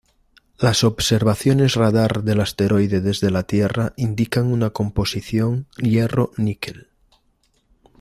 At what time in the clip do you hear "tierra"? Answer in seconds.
3.43-3.93